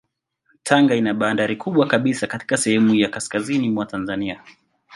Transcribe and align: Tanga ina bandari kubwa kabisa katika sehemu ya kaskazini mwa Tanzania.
Tanga 0.63 0.95
ina 0.95 1.13
bandari 1.13 1.55
kubwa 1.55 1.87
kabisa 1.87 2.27
katika 2.27 2.57
sehemu 2.57 2.95
ya 2.95 3.09
kaskazini 3.09 3.69
mwa 3.69 3.85
Tanzania. 3.85 4.41